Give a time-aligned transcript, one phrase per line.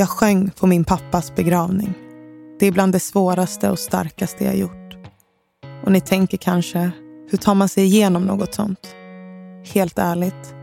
[0.00, 1.94] Jag sjöng på min pappas begravning.
[2.58, 4.96] Det är bland det svåraste och starkaste jag gjort.
[5.84, 6.90] Och ni tänker kanske,
[7.30, 8.94] hur tar man sig igenom något sånt?
[9.74, 10.54] Helt ärligt,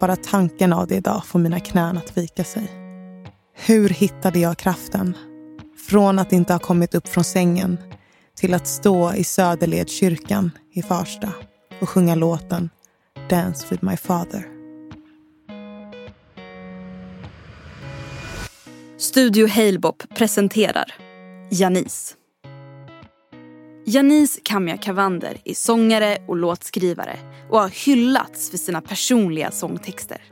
[0.00, 2.70] bara tanken av det idag får mina knän att vika sig.
[3.54, 5.16] Hur hittade jag kraften?
[5.88, 7.78] Från att inte ha kommit upp från sängen
[8.36, 11.32] till att stå i Söderledskyrkan i Farsta
[11.80, 12.70] och sjunga låten
[13.28, 14.53] Dance with my father.
[19.14, 20.94] Studio Halebop presenterar
[21.50, 22.16] Janis.
[23.86, 27.18] Janice Kamia Kavander är sångare och låtskrivare
[27.50, 30.22] och har hyllats för sina personliga sångtexter.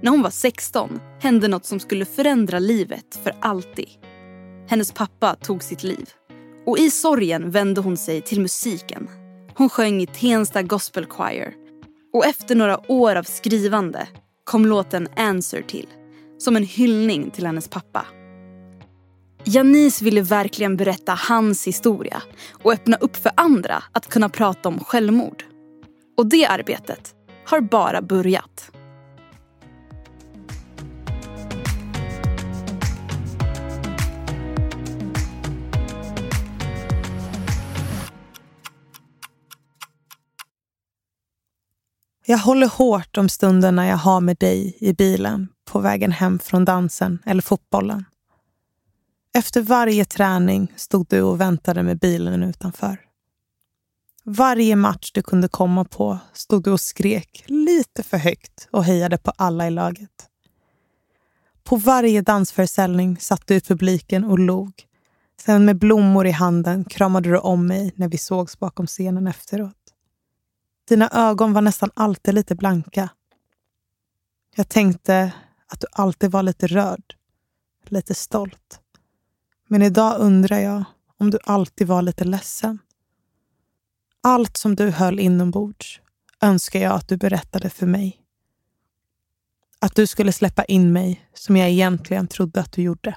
[0.00, 3.88] När hon var 16 hände något som skulle förändra livet för alltid.
[4.68, 6.10] Hennes pappa tog sitt liv.
[6.66, 9.08] Och i sorgen vände hon sig till musiken.
[9.54, 11.54] Hon sjöng i Tensta Gospel Choir.
[12.12, 14.08] Och efter några år av skrivande
[14.44, 15.86] kom låten Answer till.
[16.40, 18.06] Som en hyllning till hennes pappa.
[19.44, 22.22] Janice ville verkligen berätta hans historia
[22.62, 25.44] och öppna upp för andra att kunna prata om självmord.
[26.16, 28.70] Och det arbetet har bara börjat.
[42.26, 46.64] Jag håller hårt om stunderna jag har med dig i bilen på vägen hem från
[46.64, 48.04] dansen eller fotbollen.
[49.34, 53.00] Efter varje träning stod du och väntade med bilen utanför.
[54.24, 59.18] Varje match du kunde komma på stod du och skrek lite för högt och hejade
[59.18, 60.28] på alla i laget.
[61.62, 64.72] På varje dansföreställning satt du i publiken och log.
[65.40, 69.76] Sen med blommor i handen kramade du om mig när vi sågs bakom scenen efteråt.
[70.88, 73.08] Dina ögon var nästan alltid lite blanka.
[74.56, 75.32] Jag tänkte
[75.70, 77.16] att du alltid var lite rörd,
[77.84, 78.80] lite stolt.
[79.68, 80.84] Men idag undrar jag
[81.18, 82.78] om du alltid var lite ledsen.
[84.22, 86.00] Allt som du höll inombords
[86.40, 88.22] önskar jag att du berättade för mig.
[89.78, 93.16] Att du skulle släppa in mig som jag egentligen trodde att du gjorde.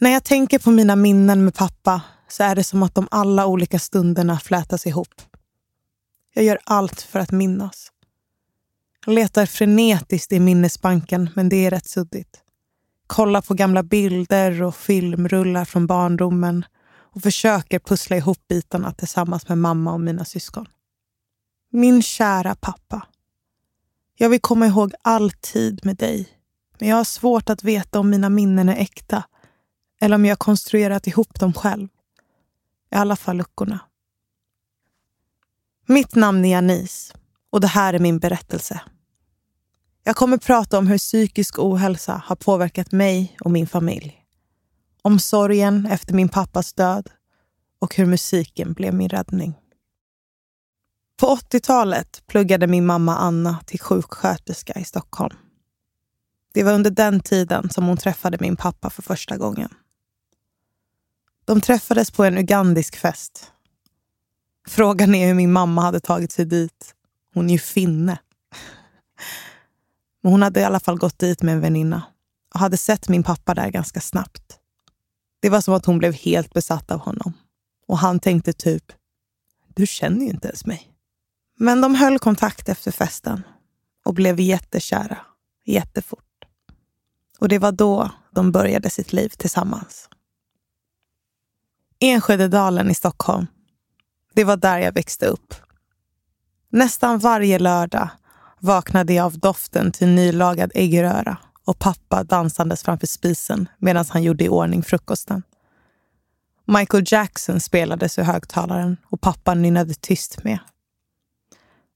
[0.00, 3.46] När jag tänker på mina minnen med pappa så är det som att de alla
[3.46, 5.22] olika stunderna flätas ihop.
[6.34, 7.91] Jag gör allt för att minnas.
[9.06, 12.42] Jag letar frenetiskt i minnesbanken, men det är rätt suddigt.
[13.06, 19.58] Kollar på gamla bilder och filmrullar från barndomen och försöker pussla ihop bitarna tillsammans med
[19.58, 20.66] mamma och mina syskon.
[21.70, 23.06] Min kära pappa.
[24.16, 26.28] Jag vill komma ihåg all tid med dig,
[26.78, 29.24] men jag har svårt att veta om mina minnen är äkta
[30.00, 31.88] eller om jag konstruerat ihop dem själv.
[32.90, 33.80] I alla fall luckorna.
[35.86, 37.14] Mitt namn är Janice
[37.52, 38.80] och det här är min berättelse.
[40.04, 44.18] Jag kommer prata om hur psykisk ohälsa har påverkat mig och min familj.
[45.02, 47.08] Om sorgen efter min pappas död
[47.78, 49.54] och hur musiken blev min räddning.
[51.20, 55.36] På 80-talet pluggade min mamma Anna till sjuksköterska i Stockholm.
[56.54, 59.74] Det var under den tiden som hon träffade min pappa för första gången.
[61.44, 63.52] De träffades på en ugandisk fest.
[64.68, 66.94] Frågan är hur min mamma hade tagit sig dit.
[67.34, 68.18] Hon är ju finne.
[70.20, 72.02] Men hon hade i alla fall gått dit med en väninna
[72.54, 74.58] och hade sett min pappa där ganska snabbt.
[75.40, 77.32] Det var som att hon blev helt besatt av honom.
[77.86, 78.92] Och han tänkte typ,
[79.68, 80.92] du känner ju inte ens mig.
[81.58, 83.42] Men de höll kontakt efter festen
[84.04, 85.18] och blev jättekära,
[85.64, 86.44] jättefort.
[87.38, 90.08] Och det var då de började sitt liv tillsammans.
[91.98, 93.46] Enskededalen i Stockholm.
[94.34, 95.54] Det var där jag växte upp.
[96.74, 98.08] Nästan varje lördag
[98.58, 104.44] vaknade jag av doften till nylagad äggröra och pappa dansandes framför spisen medan han gjorde
[104.44, 105.42] i ordning frukosten.
[106.64, 110.58] Michael Jackson spelades ur högtalaren och pappa nynnade tyst med.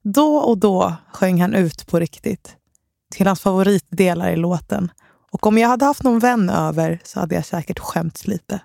[0.03, 2.57] Då och då sjöng han ut på riktigt,
[3.11, 4.91] till hans favoritdelar i låten.
[5.31, 8.61] Och om jag hade haft någon vän över så hade jag säkert skämts lite.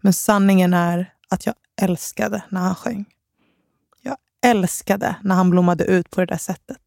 [0.00, 3.04] Men sanningen är att jag älskade när han sjöng.
[4.42, 6.80] Älskade när han blommade ut på det där sättet.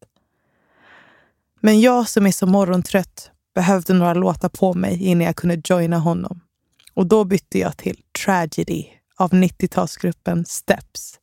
[1.60, 5.98] Men jag som är så morgontrött behövde några låtar på mig innan jag kunde joina
[5.98, 6.40] honom.
[6.94, 8.86] Och då bytte jag till Tragedy
[9.16, 11.20] av 90-talsgruppen Steps.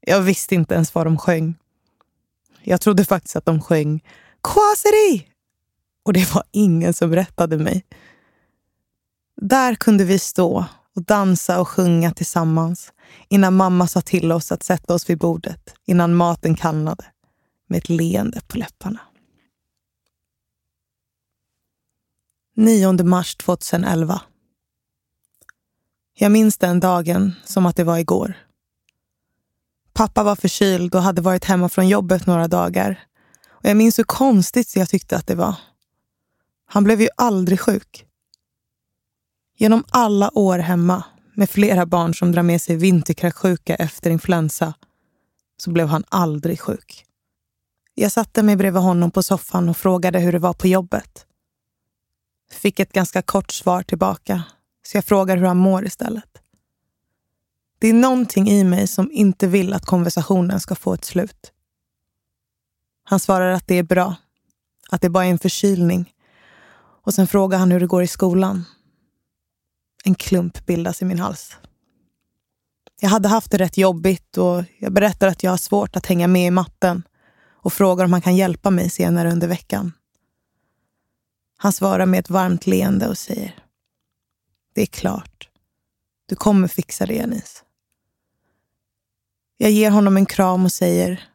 [0.00, 1.54] Jag visste inte ens vad de sjöng.
[2.62, 4.00] Jag trodde faktiskt att de sjöng
[4.42, 5.28] Quasity!
[6.04, 7.84] Och det var ingen som rättade mig.
[9.36, 10.64] Där kunde vi stå
[10.96, 12.92] och dansa och sjunga tillsammans
[13.28, 17.04] innan mamma sa till oss att sätta oss vid bordet innan maten kallnade
[17.68, 19.00] med ett leende på läpparna.
[22.56, 24.20] 9 mars 2011.
[26.14, 28.34] Jag minns den dagen som att det var igår.
[29.92, 33.04] Pappa var förkyld och hade varit hemma från jobbet några dagar.
[33.48, 35.54] Och Jag minns hur konstigt jag tyckte att det var.
[36.66, 38.06] Han blev ju aldrig sjuk.
[39.62, 41.04] Genom alla år hemma
[41.34, 44.74] med flera barn som drar med sig vinterkräksjuka efter influensa
[45.56, 47.04] så blev han aldrig sjuk.
[47.94, 51.26] Jag satte mig bredvid honom på soffan och frågade hur det var på jobbet.
[52.52, 54.42] Fick ett ganska kort svar tillbaka,
[54.86, 56.38] så jag frågar hur han mår istället.
[57.78, 61.52] Det är någonting i mig som inte vill att konversationen ska få ett slut.
[63.04, 64.14] Han svarar att det är bra,
[64.90, 66.12] att det bara är en förkylning.
[67.04, 68.64] Och sen frågar han hur det går i skolan.
[70.04, 71.56] En klump bildas i min hals.
[73.00, 76.28] Jag hade haft det rätt jobbigt och jag berättar att jag har svårt att hänga
[76.28, 77.02] med i matten
[77.62, 79.92] och frågar om han kan hjälpa mig senare under veckan.
[81.56, 83.64] Han svarar med ett varmt leende och säger
[84.74, 85.48] Det är klart.
[86.26, 87.64] Du kommer fixa det, Janice.
[89.56, 91.28] Jag ger honom en kram och säger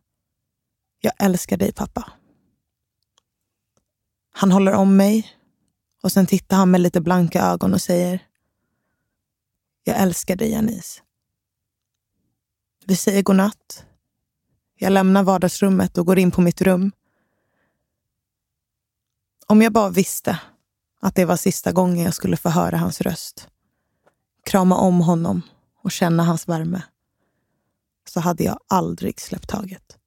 [1.01, 2.11] Jag älskar dig, pappa.
[4.31, 5.33] Han håller om mig
[6.03, 8.26] och sen tittar han med lite blanka ögon och säger
[9.87, 11.01] jag älskar dig, Janice.
[12.85, 13.85] Vi säger godnatt.
[14.75, 16.91] Jag lämnar vardagsrummet och går in på mitt rum.
[19.45, 20.39] Om jag bara visste
[20.99, 23.47] att det var sista gången jag skulle få höra hans röst,
[24.43, 25.41] krama om honom
[25.83, 26.83] och känna hans värme,
[28.09, 29.97] så hade jag aldrig släppt taget.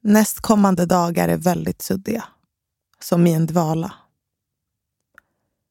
[0.00, 2.24] Nästkommande dagar är väldigt suddiga,
[3.00, 4.05] som i en dvala.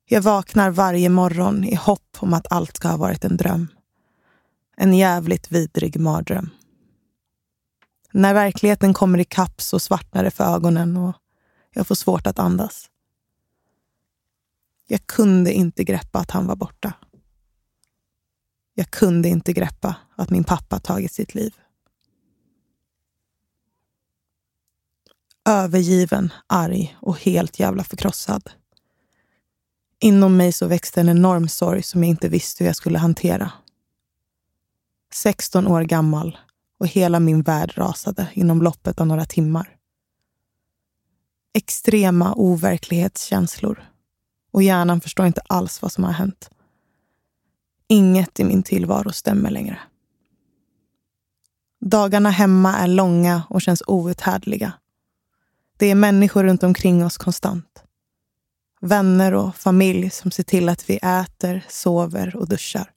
[0.08, 3.68] Jag vaknar varje morgon i hopp om att allt ska ha varit en dröm.
[4.78, 6.50] En jävligt vidrig mardröm.
[8.12, 11.16] När verkligheten kommer ikapp så svartnar det för ögonen och
[11.74, 12.90] jag får svårt att andas.
[14.88, 16.94] Jag kunde inte greppa att han var borta.
[18.74, 21.56] Jag kunde inte greppa att min pappa tagit sitt liv.
[25.46, 28.50] Övergiven, arg och helt jävla förkrossad.
[30.00, 33.52] Inom mig så växte en enorm sorg som jag inte visste hur jag skulle hantera.
[35.14, 36.38] 16 år gammal
[36.80, 39.76] och hela min värld rasade inom loppet av några timmar.
[41.54, 43.84] Extrema overklighetskänslor
[44.52, 46.50] och hjärnan förstår inte alls vad som har hänt.
[47.88, 49.80] Inget i min tillvaro stämmer längre.
[51.82, 54.74] Dagarna hemma är långa och känns outhärdliga.
[55.78, 57.85] Det är människor runt omkring oss konstant.
[58.86, 62.92] Vänner och familj som ser till att vi äter, sover och duschar.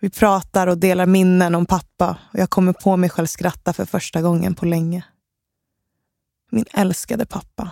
[0.00, 3.84] Vi pratar och delar minnen om pappa och jag kommer på mig själv skratta för
[3.84, 5.04] första gången på länge.
[6.50, 7.70] Min älskade pappa.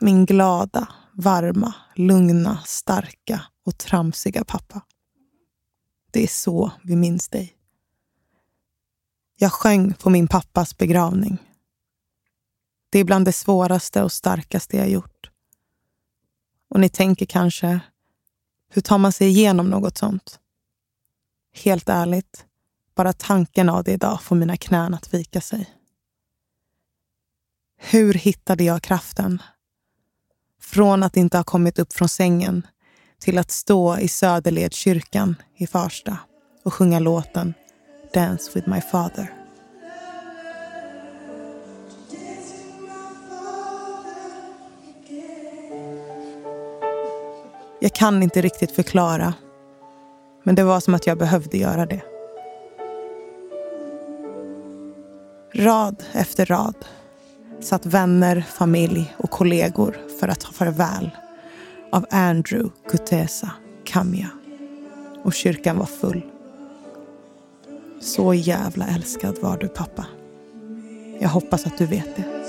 [0.00, 4.80] Min glada, varma, lugna, starka och tramsiga pappa.
[6.10, 7.54] Det är så vi minns dig.
[9.38, 11.38] Jag sjöng på min pappas begravning.
[12.90, 15.11] Det är bland det svåraste och starkaste jag gjort.
[16.72, 17.80] Och ni tänker kanske,
[18.70, 20.40] hur tar man sig igenom något sånt?
[21.54, 22.46] Helt ärligt,
[22.94, 25.70] bara tanken av det idag får mina knän att vika sig.
[27.78, 29.42] Hur hittade jag kraften?
[30.60, 32.66] Från att inte ha kommit upp från sängen
[33.18, 36.18] till att stå i Söderledskyrkan i Farsta
[36.64, 37.54] och sjunga låten
[38.14, 39.41] Dance with my father.
[47.82, 49.34] Jag kan inte riktigt förklara
[50.42, 52.02] men det var som att jag behövde göra det.
[55.54, 56.74] Rad efter rad
[57.60, 61.10] satt vänner, familj och kollegor för att ta farväl
[61.92, 63.50] av Andrew, Kutesa,
[63.84, 64.28] Kamya.
[65.22, 66.22] Och kyrkan var full.
[68.00, 70.06] Så jävla älskad var du pappa.
[71.20, 72.41] Jag hoppas att du vet det.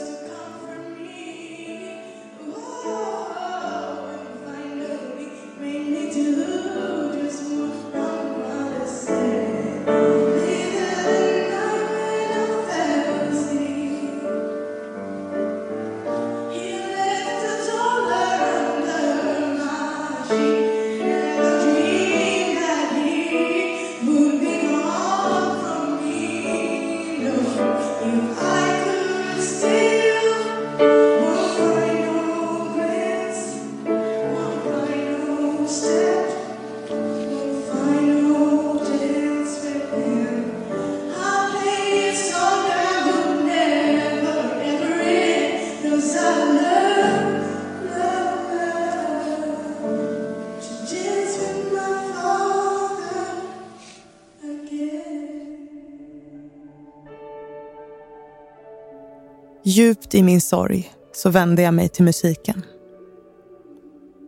[59.66, 62.66] Djupt i min sorg så vände jag mig till musiken.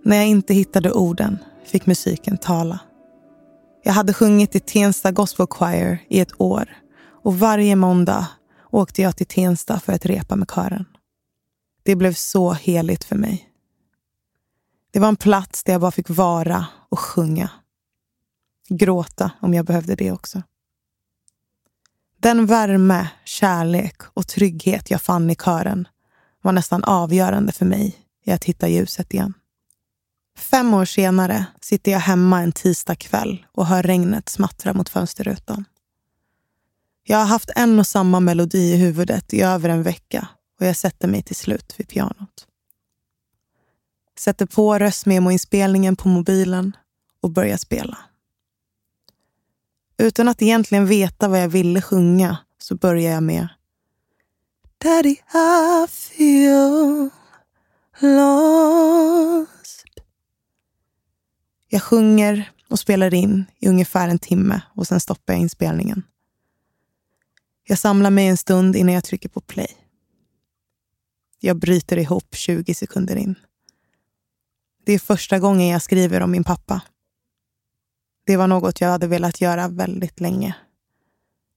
[0.03, 2.79] När jag inte hittade orden fick musiken tala.
[3.83, 6.77] Jag hade sjungit i Tensta Gospel Choir i ett år
[7.23, 8.27] och varje måndag
[8.71, 10.85] åkte jag till Tensta för att repa med kören.
[11.83, 13.49] Det blev så heligt för mig.
[14.91, 17.49] Det var en plats där jag bara fick vara och sjunga.
[18.69, 20.41] Gråta om jag behövde det också.
[22.25, 25.87] Den värme, kärlek och trygghet jag fann i kören
[26.41, 29.33] var nästan avgörande för mig i att hitta ljuset igen.
[30.37, 35.65] Fem år senare sitter jag hemma en tisdag kväll och hör regnet smattra mot fönsterrutan.
[37.03, 40.27] Jag har haft en och samma melodi i huvudet i över en vecka
[40.59, 42.47] och jag sätter mig till slut vid pianot.
[44.19, 46.75] Sätter på röstmemoinspelningen på mobilen
[47.21, 47.97] och börjar spela.
[49.97, 53.47] Utan att egentligen veta vad jag ville sjunga så börjar jag med
[54.77, 57.09] Daddy, I feel
[57.99, 59.85] lost.
[61.67, 66.03] Jag sjunger och spelar in i ungefär en timme och sen stoppar jag inspelningen.
[67.67, 69.77] Jag samlar mig en stund innan jag trycker på play.
[71.39, 73.35] Jag bryter ihop 20 sekunder in.
[74.85, 76.81] Det är första gången jag skriver om min pappa.
[78.25, 80.55] Det var något jag hade velat göra väldigt länge.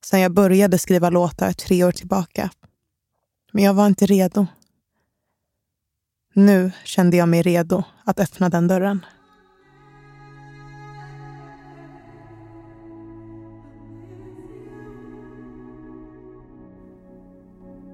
[0.04, 2.50] Sen jag började skriva låtar tre år tillbaka.
[3.52, 4.46] Men jag var inte redo.
[6.34, 9.06] Nu kände jag mig redo att öppna den dörren.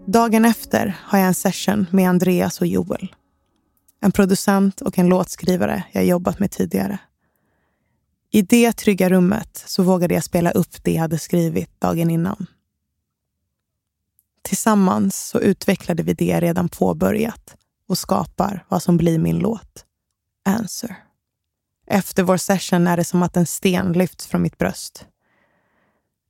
[0.06, 3.14] Dagen efter har jag en session med Andreas och Joel.
[4.00, 6.98] En producent och en låtskrivare jag jobbat med tidigare.
[8.34, 12.46] I det trygga rummet så vågade jag spela upp det jag hade skrivit dagen innan.
[14.42, 17.56] Tillsammans så utvecklade vi det jag redan påbörjat
[17.88, 19.84] och skapar vad som blir min låt.
[20.44, 20.96] Answer.
[21.86, 25.06] Efter vår session är det som att en sten lyfts från mitt bröst.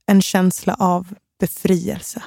[0.06, 2.22] En känsla av befrielse.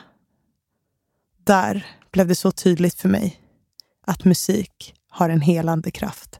[1.44, 3.42] Där blev det så tydligt för mig
[4.06, 6.40] att musik har en helande kraft.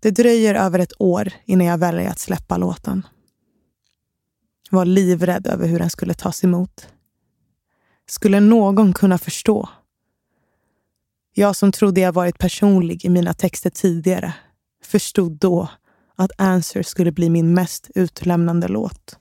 [0.00, 3.06] Det dröjer över ett år innan jag väljer att släppa låten.
[4.70, 6.88] Jag var livrädd över hur den skulle tas emot.
[8.06, 9.68] Skulle någon kunna förstå?
[11.34, 14.34] Jag som trodde jag varit personlig i mina texter tidigare
[14.84, 15.68] förstod då
[16.16, 19.18] att Answer skulle bli min mest utlämnande låt.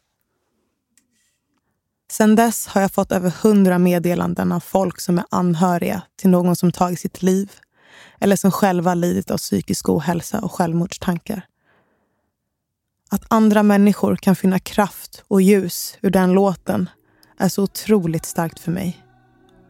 [2.11, 6.55] Sen dess har jag fått över hundra meddelanden av folk som är anhöriga till någon
[6.55, 7.51] som tagit sitt liv
[8.19, 11.45] eller som själva lidit av psykisk ohälsa och självmordstankar.
[13.09, 16.89] Att andra människor kan finna kraft och ljus ur den låten
[17.37, 19.03] är så otroligt starkt för mig.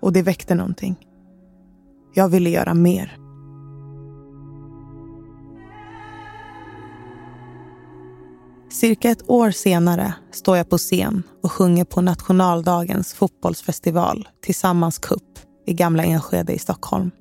[0.01, 0.95] Och det väckte någonting.
[2.13, 3.17] Jag ville göra mer.
[8.71, 15.23] Cirka ett år senare står jag på scen och sjunger på nationaldagens fotbollsfestival Tillsammans Cup
[15.65, 17.11] i Gamla Enskede i Stockholm.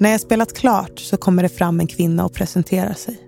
[0.00, 3.20] När jag spelat klart så kommer det fram en kvinna och presenterar sig.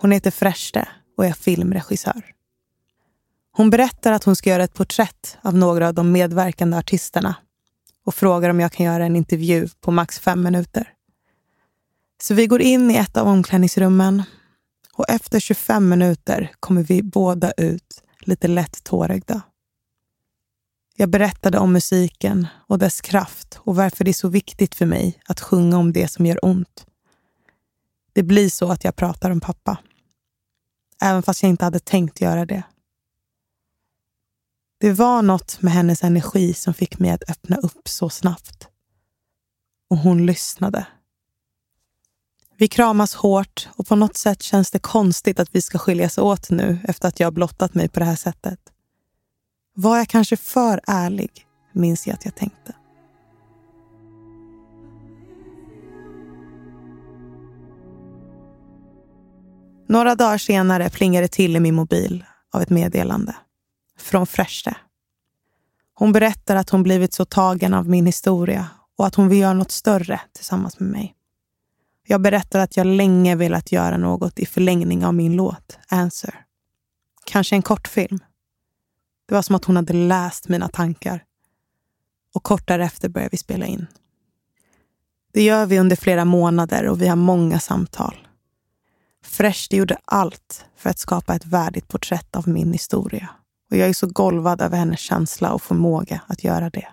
[0.00, 2.24] Hon heter Freshte och är filmregissör.
[3.52, 7.34] Hon berättar att hon ska göra ett porträtt av några av de medverkande artisterna
[8.04, 10.92] och frågar om jag kan göra en intervju på max fem minuter.
[12.22, 14.22] Så vi går in i ett av omklädningsrummen
[14.94, 19.42] och efter 25 minuter kommer vi båda ut lite lätt tårögda.
[20.98, 25.20] Jag berättade om musiken och dess kraft och varför det är så viktigt för mig
[25.26, 26.86] att sjunga om det som gör ont.
[28.12, 29.78] Det blir så att jag pratar om pappa.
[31.02, 32.62] Även fast jag inte hade tänkt göra det.
[34.78, 38.68] Det var något med hennes energi som fick mig att öppna upp så snabbt.
[39.90, 40.86] Och hon lyssnade.
[42.56, 46.50] Vi kramas hårt och på något sätt känns det konstigt att vi ska skiljas åt
[46.50, 48.72] nu efter att jag blottat mig på det här sättet.
[49.78, 51.30] Var jag kanske för ärlig,
[51.72, 52.74] minns jag att jag tänkte.
[59.88, 63.36] Några dagar senare plingar det till i min mobil av ett meddelande.
[63.98, 64.76] Från Fräschte.
[65.94, 68.68] Hon berättar att hon blivit så tagen av min historia
[68.98, 71.14] och att hon vill göra något större tillsammans med mig.
[72.06, 76.34] Jag berättar att jag länge velat göra något i förlängning av min låt Answer.
[77.24, 78.18] Kanske en kortfilm
[79.26, 81.24] det var som att hon hade läst mina tankar.
[82.34, 83.86] Och kort därefter började vi spela in.
[85.32, 88.26] Det gör vi under flera månader och vi har många samtal.
[89.24, 93.28] Fresh gjorde allt för att skapa ett värdigt porträtt av min historia.
[93.70, 96.88] Och jag är så golvad över hennes känsla och förmåga att göra det.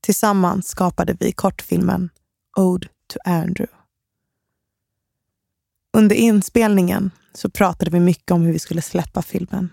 [0.00, 2.10] Tillsammans skapade vi kortfilmen
[2.56, 3.76] Ode to Andrew.
[5.92, 9.70] Under inspelningen så pratade vi mycket om hur vi skulle släppa filmen.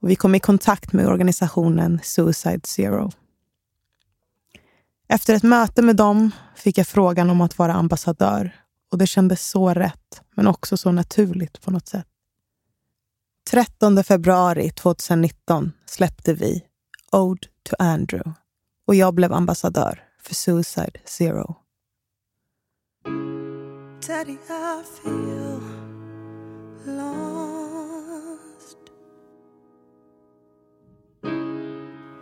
[0.00, 3.10] Och vi kom i kontakt med organisationen Suicide Zero.
[5.08, 8.54] Efter ett möte med dem fick jag frågan om att vara ambassadör
[8.92, 12.06] och det kändes så rätt, men också så naturligt på något sätt.
[13.50, 16.64] 13 februari 2019 släppte vi
[17.12, 18.32] Ode to Andrew
[18.86, 21.56] och jag blev ambassadör för Suicide Zero.
[24.06, 24.36] Daddy,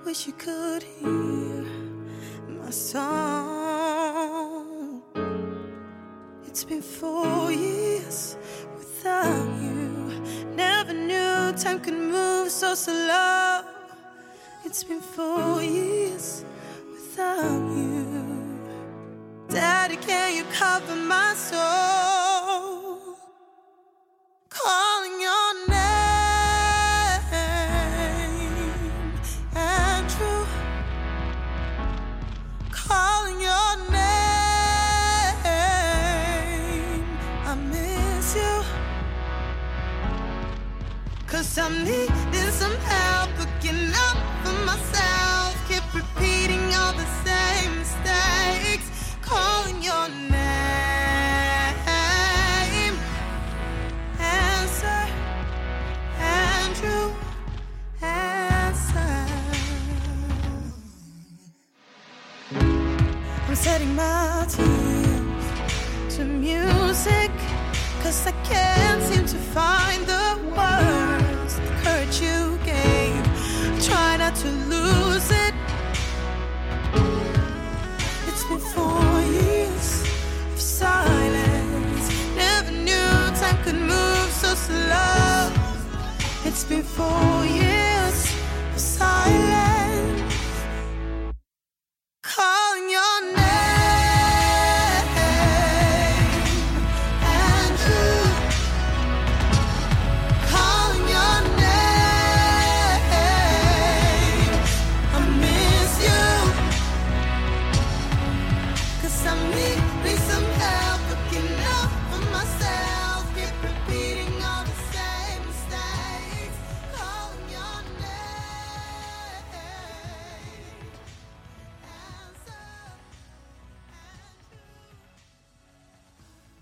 [0.09, 1.67] I wish you could hear
[2.49, 3.93] my song
[6.47, 8.39] It's been four years
[8.79, 10.25] without you
[10.57, 13.61] Never knew time could move so slow
[14.65, 16.43] It's been four years
[16.91, 18.39] without you.
[19.51, 22.08] Daddy, can you cover my soul?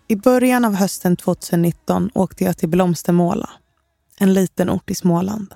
[0.09, 3.51] I början av hösten 2019 åkte jag till Blomstermåla,
[4.19, 5.55] en liten ort i Småland.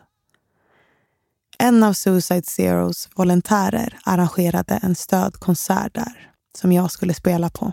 [1.59, 7.73] En av Suicide Zeros volontärer arrangerade en stödkonsert där som jag skulle spela på.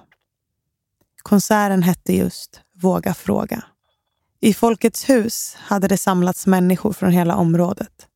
[1.22, 3.63] Konserten hette just Våga fråga.
[4.40, 8.08] I Folkets hus hade det samlats människor från hela området.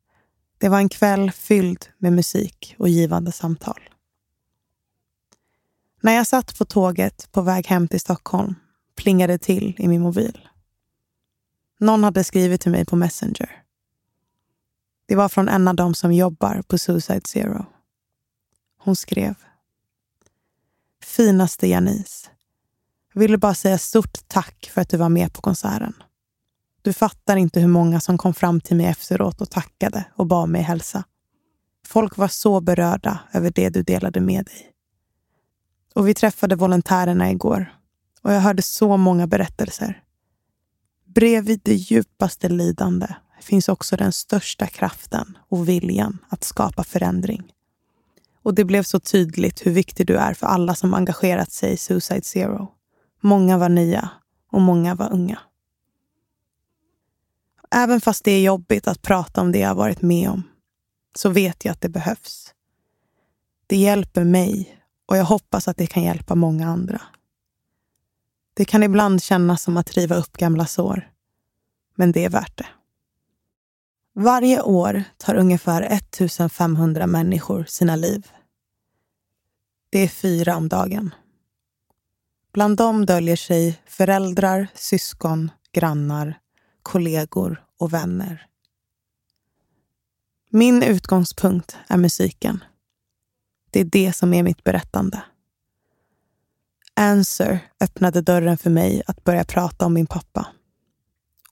[0.58, 3.80] Det var en kväll fylld med musik och givande samtal.
[6.04, 8.56] När jag satt på tåget på väg hem till Stockholm
[8.96, 10.48] plingade det till i min mobil.
[11.80, 13.64] Någon hade skrivit till mig på Messenger.
[15.06, 17.66] Det var från en av dem som jobbar på Suicide Zero.
[18.78, 19.36] Hon skrev.
[21.04, 22.30] Finaste Janice.
[23.14, 25.94] Jag ville bara säga stort tack för att du var med på konserten.
[26.82, 30.50] Du fattar inte hur många som kom fram till mig efteråt och tackade och bad
[30.50, 31.04] mig hälsa.
[31.88, 34.71] Folk var så berörda över det du delade med dig.
[35.94, 37.76] Och vi träffade volontärerna igår
[38.22, 40.04] och jag hörde så många berättelser.
[41.06, 43.08] Bredvid det djupaste lidande
[43.42, 47.54] finns också den största kraften och viljan att skapa förändring.
[48.44, 51.78] Och det blev så tydligt hur viktig du är för alla som engagerat sig i
[51.78, 52.72] Suicide Zero.
[53.22, 54.10] Många var nya
[54.52, 55.40] och många var unga.
[57.72, 60.44] Även fast det är jobbigt att prata om det jag varit med om,
[61.16, 62.54] så vet jag att det behövs.
[63.68, 64.81] Det hjälper mig
[65.12, 67.02] och jag hoppas att det kan hjälpa många andra.
[68.54, 71.12] Det kan ibland kännas som att riva upp gamla sår,
[71.96, 72.68] men det är värt det.
[74.14, 78.32] Varje år tar ungefär 1500 människor sina liv.
[79.90, 81.14] Det är fyra om dagen.
[82.54, 86.40] Bland dem döljer sig föräldrar, syskon, grannar,
[86.84, 88.48] kollegor och vänner.
[90.50, 92.64] Min utgångspunkt är musiken.
[93.72, 95.24] Det är det som är mitt berättande.
[96.94, 100.48] Answer öppnade dörren för mig att börja prata om min pappa.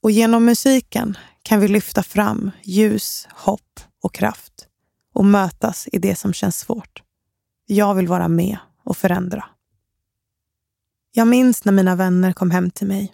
[0.02, 4.68] Och genom musiken kan vi lyfta fram ljus, hopp och kraft
[5.14, 7.04] och mötas i det som känns svårt.
[7.66, 9.46] Jag vill vara med och förändra.
[11.12, 13.14] Jag minns när mina vänner kom hem till mig.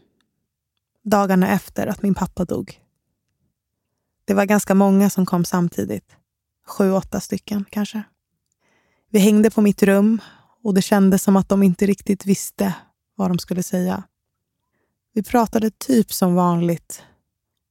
[1.04, 2.82] Dagarna efter att min pappa dog.
[4.26, 6.16] Det var ganska många som kom samtidigt.
[6.68, 8.04] Sju, åtta stycken kanske.
[9.16, 10.22] Vi hängde på mitt rum
[10.64, 12.76] och det kändes som att de inte riktigt visste
[13.16, 14.04] vad de skulle säga.
[15.14, 17.04] Vi pratade typ som vanligt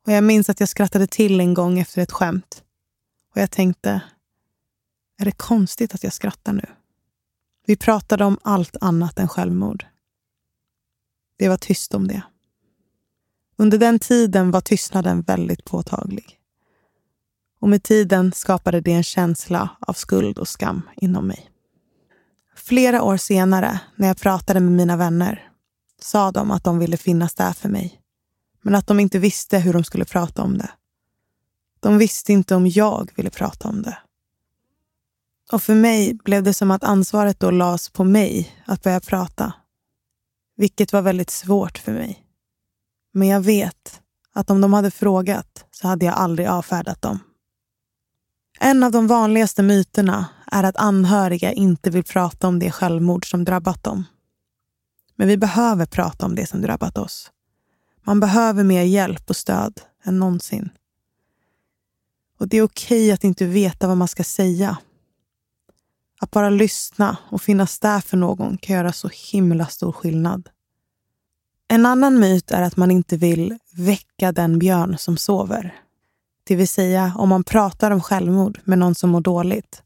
[0.06, 2.62] och jag minns att jag skrattade till en gång efter ett skämt.
[3.34, 4.00] Och jag tänkte,
[5.18, 6.66] är det konstigt att jag skrattar nu?
[7.66, 9.86] Vi pratade om allt annat än självmord.
[11.38, 12.22] Det var tyst om det.
[13.56, 16.38] Under den tiden var tystnaden väldigt påtaglig.
[17.64, 21.50] Och med tiden skapade det en känsla av skuld och skam inom mig.
[22.56, 25.48] Flera år senare, när jag pratade med mina vänner,
[26.00, 28.00] sa de att de ville finnas där för mig.
[28.62, 30.70] Men att de inte visste hur de skulle prata om det.
[31.80, 33.98] De visste inte om jag ville prata om det.
[35.52, 39.52] Och för mig blev det som att ansvaret då lades på mig att börja prata.
[40.56, 42.26] Vilket var väldigt svårt för mig.
[43.12, 44.00] Men jag vet
[44.32, 47.20] att om de hade frågat så hade jag aldrig avfärdat dem.
[48.60, 53.44] En av de vanligaste myterna är att anhöriga inte vill prata om det självmord som
[53.44, 54.04] drabbat dem.
[55.16, 57.30] Men vi behöver prata om det som drabbat oss.
[58.04, 60.70] Man behöver mer hjälp och stöd än någonsin.
[62.38, 64.78] Och det är okej att inte veta vad man ska säga.
[66.20, 70.48] Att bara lyssna och finnas där för någon kan göra så himla stor skillnad.
[71.68, 75.83] En annan myt är att man inte vill väcka den björn som sover.
[76.44, 79.82] Det vill säga, om man pratar om självmord med någon som mår dåligt,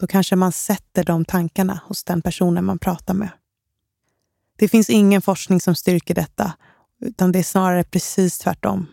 [0.00, 3.28] då kanske man sätter de tankarna hos den personen man pratar med.
[4.58, 6.52] Det finns ingen forskning som styrker detta,
[7.00, 8.86] utan det är snarare precis tvärtom.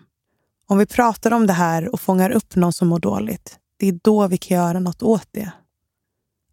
[0.67, 3.99] Om vi pratar om det här och fångar upp någon som mår dåligt, det är
[4.03, 5.51] då vi kan göra något åt det.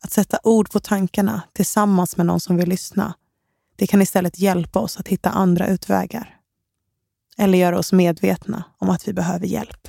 [0.00, 3.14] Att sätta ord på tankarna tillsammans med någon som vill lyssna,
[3.76, 6.36] det kan istället hjälpa oss att hitta andra utvägar.
[7.38, 9.88] Eller göra oss medvetna om att vi behöver hjälp.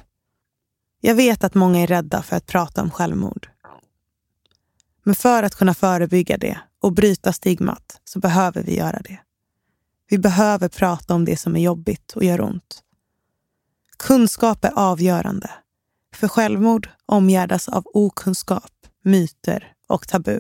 [1.06, 3.50] Jag vet att många är rädda för att prata om självmord.
[5.04, 9.20] Men för att kunna förebygga det och bryta stigmat så behöver vi göra det.
[10.10, 12.84] Vi behöver prata om det som är jobbigt och gör ont.
[13.98, 15.50] Kunskap är avgörande.
[16.16, 18.72] För självmord omgärdas av okunskap,
[19.04, 20.40] myter och tabu.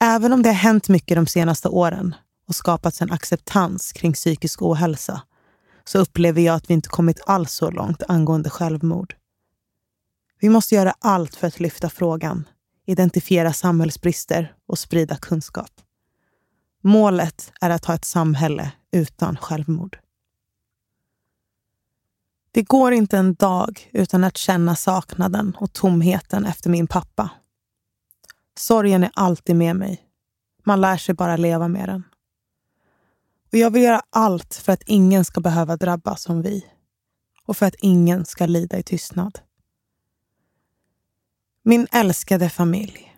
[0.00, 2.14] Även om det har hänt mycket de senaste åren
[2.48, 5.22] och skapats en acceptans kring psykisk ohälsa
[5.84, 9.14] så upplever jag att vi inte kommit alls så långt angående självmord.
[10.40, 12.48] Vi måste göra allt för att lyfta frågan,
[12.86, 15.70] identifiera samhällsbrister och sprida kunskap.
[16.82, 19.98] Målet är att ha ett samhälle utan självmord.
[22.52, 27.30] Det går inte en dag utan att känna saknaden och tomheten efter min pappa.
[28.56, 30.02] Sorgen är alltid med mig.
[30.64, 32.04] Man lär sig bara leva med den.
[33.52, 36.66] Och jag vill göra allt för att ingen ska behöva drabbas som vi.
[37.44, 39.38] Och för att ingen ska lida i tystnad.
[41.70, 43.16] Min älskade familj.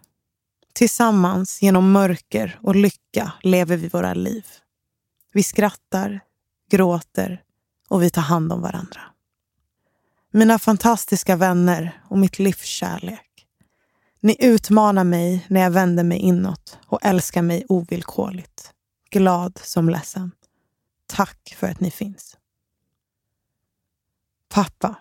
[0.73, 4.47] Tillsammans genom mörker och lycka lever vi våra liv.
[5.33, 6.21] Vi skrattar,
[6.71, 7.43] gråter
[7.89, 9.01] och vi tar hand om varandra.
[10.31, 13.47] Mina fantastiska vänner och mitt livs kärlek.
[14.21, 18.73] Ni utmanar mig när jag vänder mig inåt och älskar mig ovillkorligt.
[19.11, 20.31] Glad som ledsen.
[21.07, 22.37] Tack för att ni finns.
[24.49, 24.97] Pappa.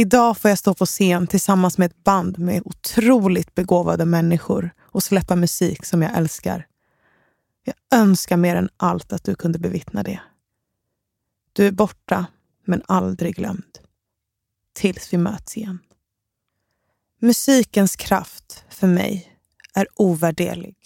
[0.00, 5.02] Idag får jag stå på scen tillsammans med ett band med otroligt begåvade människor och
[5.02, 6.66] släppa musik som jag älskar.
[7.64, 10.20] Jag önskar mer än allt att du kunde bevittna det.
[11.52, 12.26] Du är borta,
[12.64, 13.78] men aldrig glömd.
[14.72, 15.78] Tills vi möts igen.
[17.18, 19.36] Musikens kraft för mig
[19.74, 20.76] är ovärderlig.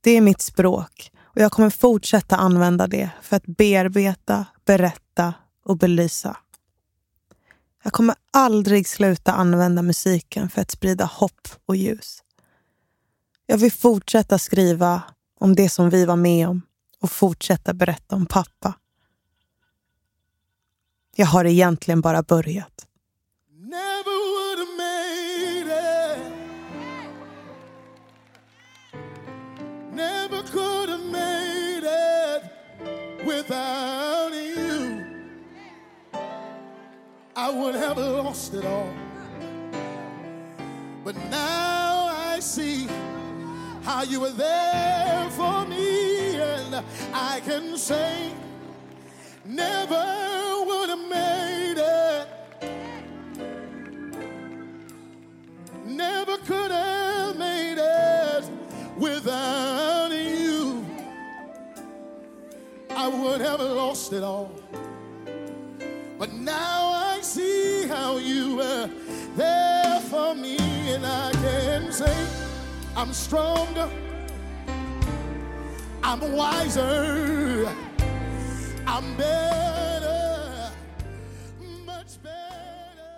[0.00, 5.78] Det är mitt språk och jag kommer fortsätta använda det för att bearbeta, berätta och
[5.78, 6.36] belysa.
[7.84, 12.22] Jag kommer aldrig sluta använda musiken för att sprida hopp och ljus.
[13.46, 15.02] Jag vill fortsätta skriva
[15.40, 16.62] om det som vi var med om
[17.00, 18.74] och fortsätta berätta om pappa.
[21.16, 22.86] Jag har egentligen bara börjat.
[37.44, 38.90] I would have lost it all.
[41.04, 42.88] But now I see
[43.82, 48.32] how you were there for me, and I can say,
[49.44, 50.06] never
[50.68, 52.28] would have made it.
[55.84, 58.44] Never could have made it
[58.96, 60.82] without you.
[62.88, 64.50] I would have lost it all.
[66.18, 66.83] But now
[71.04, 72.26] and I can say
[72.96, 73.88] I'm stronger,
[76.02, 77.68] I'm wiser,
[78.86, 80.70] I'm better,
[81.86, 83.10] much better.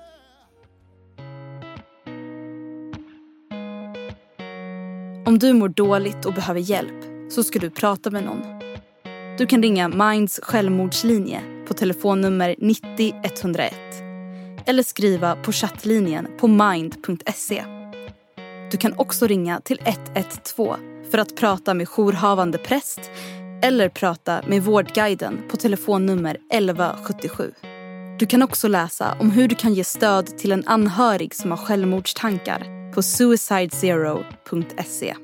[5.27, 8.42] Om du mår dåligt och behöver hjälp så ska du prata med någon.
[9.38, 13.75] Du kan ringa Minds självmordslinje på telefonnummer 90 101
[14.66, 17.76] eller skriva på chattlinjen på mind.se.
[18.70, 20.76] Du kan också ringa till 112
[21.11, 23.00] för att prata med jourhavande präst
[23.62, 27.52] eller prata med Vårdguiden på telefonnummer 1177.
[28.18, 31.59] Du kan också läsa om hur du kan ge stöd till en anhörig som har
[31.59, 35.14] självmordstankar på suicidezero.se.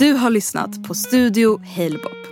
[0.00, 2.26] Du har lyssnat på Studio Halebop.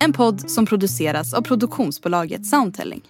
[0.00, 3.02] En podd som produceras av produktionsbolaget Soundtelling.